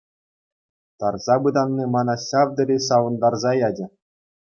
[1.03, 3.85] Тарса пытанни мана ҫав тери савӑнтарса ячӗ.